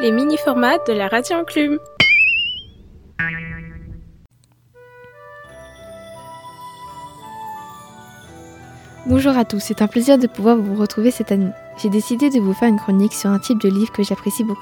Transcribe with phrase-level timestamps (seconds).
[0.00, 1.78] les mini-formats de la radio enclume.
[9.06, 11.50] Bonjour à tous, c'est un plaisir de pouvoir vous retrouver cette année.
[11.82, 14.60] J'ai décidé de vous faire une chronique sur un type de livre que j'apprécie beaucoup.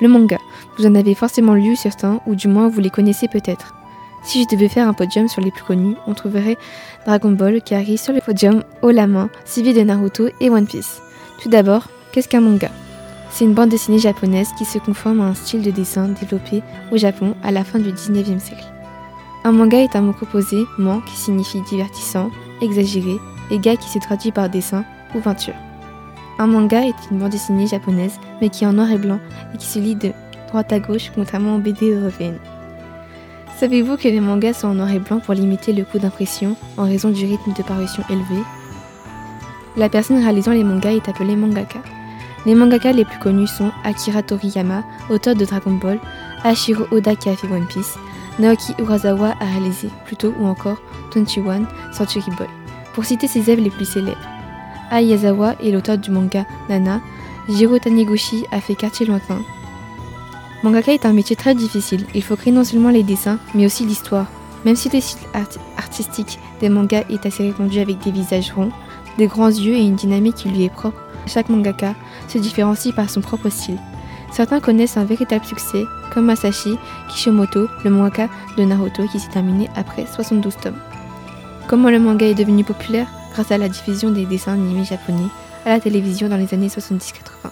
[0.00, 0.38] Le manga.
[0.76, 3.74] Vous en avez forcément lu certains, ou du moins vous les connaissez peut-être.
[4.22, 6.58] Si je devais faire un podium sur les plus connus, on trouverait
[7.04, 11.00] Dragon Ball qui arrive sur le podium haut la main, de Naruto et One Piece.
[11.42, 12.70] Tout d'abord, qu'est-ce qu'un manga?
[13.30, 16.96] C'est une bande dessinée japonaise qui se conforme à un style de dessin développé au
[16.96, 18.64] Japon à la fin du 19e siècle.
[19.44, 22.30] Un manga est un mot composé man qui signifie divertissant,
[22.60, 23.16] exagéré,
[23.50, 25.54] et ga qui se traduit par dessin ou peinture.
[26.38, 29.20] Un manga est une bande dessinée japonaise, mais qui est en noir et blanc
[29.54, 30.12] et qui se lit de
[30.48, 32.38] droite à gauche, contrairement aux BD européennes.
[33.58, 36.84] Savez-vous que les mangas sont en noir et blanc pour limiter le coût d'impression en
[36.84, 38.42] raison du rythme de parution élevé?
[39.76, 41.80] La personne réalisant les mangas est appelée mangaka.
[42.48, 46.00] Les mangaka les plus connus sont Akira Toriyama, auteur de Dragon Ball,
[46.44, 47.98] Ashiro Oda qui a fait One Piece,
[48.38, 50.78] Naoki Urasawa a réalisé Pluto ou encore
[51.14, 52.46] 21 Century Boy,
[52.94, 54.16] pour citer ses œuvres les plus célèbres.
[54.90, 57.02] Ai Yazawa est l'auteur du manga Nana,
[57.50, 59.42] Jiro Taniguchi a fait Quartier lointain.
[60.62, 63.84] Mangaka est un métier très difficile, il faut créer non seulement les dessins, mais aussi
[63.84, 64.24] l'histoire.
[64.64, 65.28] Même si le style
[65.76, 68.72] artistique des mangas est assez répandu avec des visages ronds,
[69.18, 71.94] des grands yeux et une dynamique qui lui est propre, chaque mangaka
[72.28, 73.78] se différencie par son propre style.
[74.32, 76.76] Certains connaissent un véritable succès, comme Masashi
[77.08, 80.78] Kishimoto, le mangaka de Naruto qui s'est terminé après 72 tomes.
[81.66, 83.08] Comment le manga est devenu populaire?
[83.34, 85.28] Grâce à la diffusion des dessins animés japonais
[85.66, 87.50] à la télévision dans les années 70-80.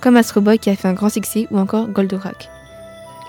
[0.00, 2.48] Comme Astro Boy qui a fait un grand succès ou encore Goldorak.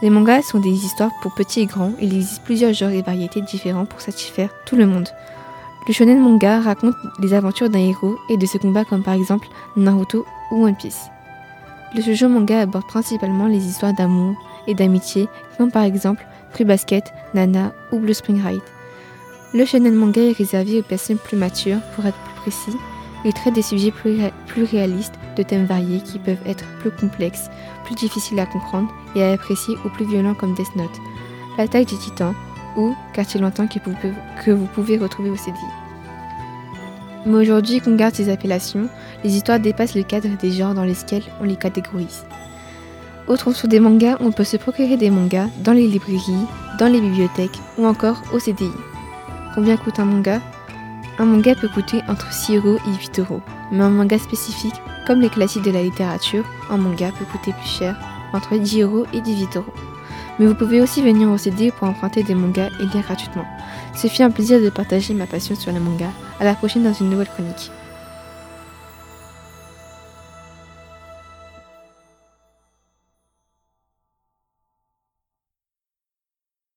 [0.01, 3.41] Les mangas sont des histoires pour petits et grands, il existe plusieurs genres et variétés
[3.41, 5.07] différents pour satisfaire tout le monde.
[5.87, 9.47] Le shonen manga raconte les aventures d'un héros et de ses combats comme par exemple
[9.77, 11.11] Naruto ou One Piece.
[11.93, 17.13] Le shoujo manga aborde principalement les histoires d'amour et d'amitié, comme par exemple Free Basket,
[17.35, 18.61] Nana ou Blue Spring Ride.
[19.53, 22.77] Le shonen manga est réservé aux personnes plus matures, pour être plus précis.
[23.23, 24.17] Il traite des sujets plus,
[24.47, 27.49] plus réalistes, de thèmes variés qui peuvent être plus complexes,
[27.85, 30.99] plus difficiles à comprendre et à apprécier ou plus violents comme Death Note,
[31.57, 32.35] L'attaque des titans
[32.75, 33.95] ou Quartier lointain que vous,
[34.43, 35.59] que vous pouvez retrouver au CDI.
[37.25, 38.87] Mais aujourd'hui qu'on garde ces appellations,
[39.23, 42.23] les histoires dépassent le cadre des genres dans lesquels on les catégorise.
[43.27, 46.45] Autre sur des mangas, on peut se procurer des mangas dans les librairies,
[46.77, 48.69] dans les bibliothèques ou encore au CDI.
[49.55, 50.41] Combien coûte un manga?
[51.17, 53.41] Un manga peut coûter entre 6 euros et 8 euros,
[53.71, 54.75] mais un manga spécifique,
[55.07, 57.97] comme les classiques de la littérature, un manga peut coûter plus cher,
[58.33, 59.73] entre 10 euros et 18 euros.
[60.39, 63.45] Mais vous pouvez aussi venir au CD pour emprunter des mangas et lire gratuitement.
[63.95, 66.11] Ce fut un plaisir de partager ma passion sur les mangas.
[66.39, 67.71] À la prochaine dans une nouvelle chronique.